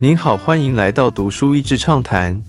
[0.00, 2.40] 您好，欢迎来到读书益智畅谈。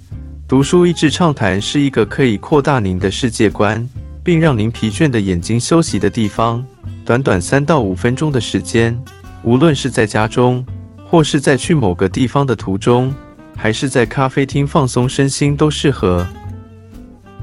[0.47, 3.89] 读书益智畅谈是一个可以扩大您的世界观，
[4.23, 6.63] 并让您疲倦的眼睛休息的地方。
[7.03, 8.95] 短短三到五分钟的时间，
[9.41, 10.63] 无论是在家中，
[11.03, 13.11] 或是在去某个地方的途中，
[13.57, 16.27] 还是在咖啡厅放松身心，都适合。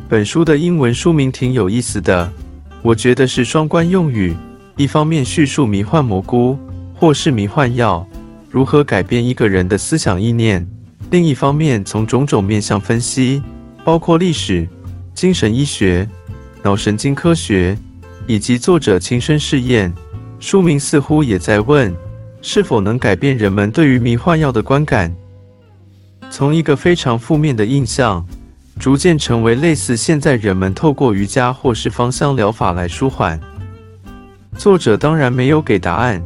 [0.08, 2.30] 本书的英文书名挺有意思的，
[2.80, 4.36] 我觉得是双关用语。
[4.76, 6.56] 一方面叙述迷幻蘑菇
[6.94, 8.06] 或是迷幻药
[8.56, 10.66] 如何改变一个人的思想意念，
[11.10, 13.42] 另一方面从种种面向分析，
[13.84, 14.66] 包括历史、
[15.12, 16.08] 精神医学、
[16.62, 17.76] 脑神经科学
[18.26, 19.92] 以及作者亲身试验。
[20.40, 21.94] 书名似乎也在问，
[22.40, 25.14] 是否能改变人们对于迷幻药的观感，
[26.30, 28.26] 从一个非常负面的印象，
[28.80, 33.38] 逐渐成为类似现在人们透过瑜伽或是芳香疗法来舒缓。
[34.56, 36.24] 作者当然没有给答案，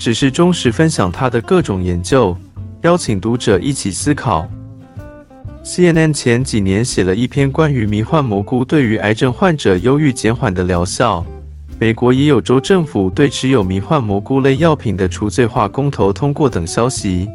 [0.00, 2.34] 只是忠实分享他的各种研究，
[2.80, 4.48] 邀请读者一起思考。
[5.62, 11.22] CNN 前几年写了一篇关于迷幻蘑菇对于癌症患者忧郁减缓的疗效。
[11.78, 17.28] 美国也有州政府对持有迷幻蘑菇类药品的除罪化公投通过等消息。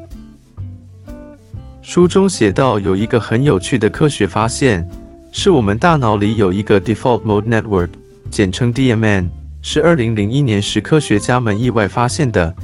[1.84, 4.90] 书中写到，有一个很有趣的科学发现，
[5.32, 7.90] 是我们大脑里有一个 Default Mode Network，
[8.32, 9.30] 简称 DMN。
[9.68, 12.56] 是二零零一年时科学家们意外发现的。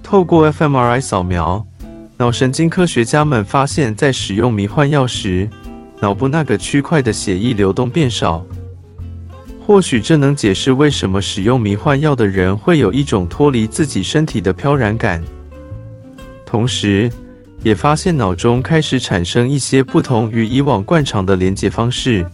[0.00, 1.66] 透过 fMRI 扫描，
[2.16, 5.50] 脑神经科学家们发现，在使用迷幻药时，
[6.00, 8.46] 脑部那个区块的血液流动变少。
[9.66, 15.20] 或许这能解释为什么使用迷幻药的人会有一种脱离自己身体的飘然感。
[16.46, 17.10] 同时，
[17.64, 22.24] 也发现脑中开始产生一些不同于以往惯常的连接方式。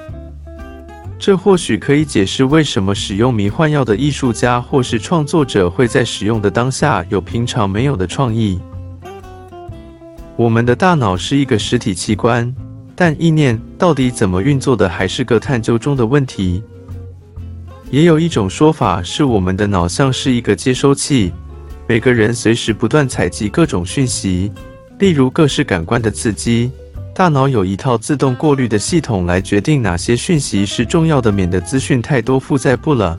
[1.25, 8.61] 这或许可以解释为什么使用迷幻药的艺术家或是创作者会在使用的当下有平常没有的创意。
[10.37, 12.55] 我们的大脑是一个实体器官，
[12.95, 16.63] 但意念到底怎么运作的还是个探究中的问题。
[17.91, 21.33] 也有一种说法是，我们的脑像是一个接收器，
[21.89, 24.53] 每个人随时不断采集各种讯息，
[24.99, 26.71] 例如各式感官的刺激。
[27.15, 33.17] 大脑有一套自动过滤的系统来决定哪些讯息是重要的，免得资讯太多负载不了。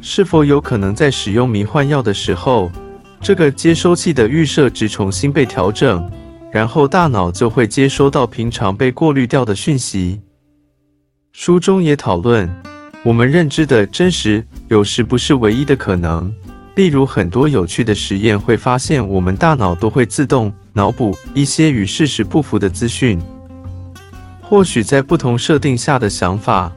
[0.00, 2.72] 是否有可能在使用迷幻药的时候，
[3.20, 6.10] 这个接收器的预设值重新被调整，
[6.50, 10.20] 然后大脑就会接收到平常被过滤掉的讯息？
[11.30, 12.50] 书中也讨论，
[13.04, 16.34] 我们认知的真实有时不是唯一的可能。
[16.74, 20.52] 例如，很多有趣的实验会发现，我们大脑都会自动。
[20.74, 23.20] 脑补一些与事实不符的资讯，
[24.40, 26.72] 或许在不同设定下的想法，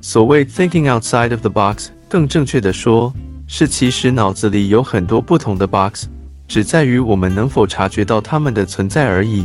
[0.00, 3.12] 所谓 thinking outside of the box，更正确的说，
[3.48, 6.06] 是其实脑子里有很多不同的 box，
[6.46, 9.44] 只在于我们能否察觉到它们的存在而已。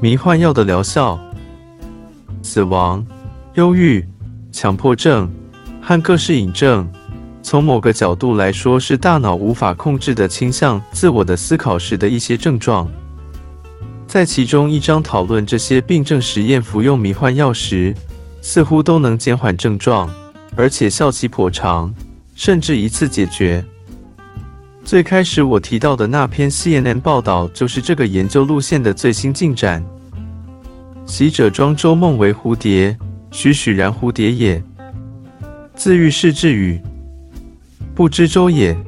[0.00, 1.20] 迷幻药的疗效、
[2.42, 3.04] 死亡、
[3.52, 4.02] 忧郁、
[4.50, 5.30] 强迫症
[5.82, 6.88] 和各式瘾症。
[7.48, 12.86] 从某个角度来说，是大脑无法控制的倾向自我的思考时的一些症状。
[14.06, 17.94] 在其中一章讨论这些病症实验，服用迷幻药时，
[18.42, 20.10] 似乎都能减缓症状，
[20.56, 21.90] 而且效期颇长，
[22.34, 23.64] 甚至一次解决。
[24.84, 29.82] 最开始我提到的那篇 CNN 报道，就是这个研究路线的最新进展。
[31.06, 32.94] 习者庄周梦为蝴蝶，
[33.30, 34.62] 栩栩然蝴蝶也。
[35.74, 36.78] 自愈是治语。
[37.98, 38.78] 不知周也，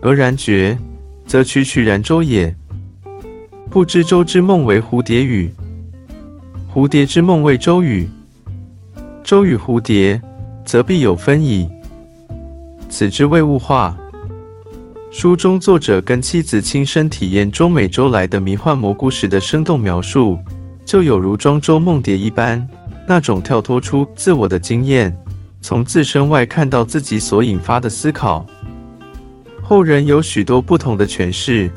[0.00, 0.78] 俄然觉，
[1.26, 2.56] 则曲曲然周也。
[3.68, 5.52] 不知周之梦为蝴蝶语，
[6.72, 8.08] 蝴蝶之梦为周语。
[9.22, 10.18] 周与蝴蝶，
[10.64, 11.68] 则必有分矣。
[12.88, 13.94] 此之谓物化。
[15.10, 20.38] 书中作者跟妻子亲身体验中美洲来的迷幻蘑菇时的生动描述，
[20.82, 22.66] 就有如庄周梦蝶一般，
[23.06, 25.14] 那种跳脱出自我的经验。
[25.60, 28.46] 从自身外看到自己所引发的思考，
[29.62, 31.70] 后人有许多不同的诠释，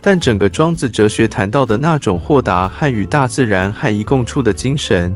[0.00, 5.14] 但整个庄子哲学谈到的那种豁达和与大自然和一共处的精神，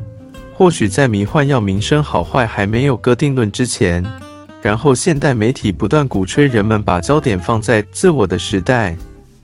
[0.53, 4.05] 或许在迷幻药名声好坏还没有个定论之前，
[4.61, 8.97] 然后现代媒体不断鼓吹人们把焦点放在自我的时代，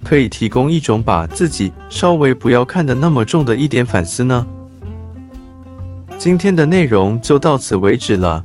[0.03, 4.47] 可以提供一种把自己稍微不要看得那么重的一点反思呢？
[6.19, 8.44] 今天的内容就到此为止了。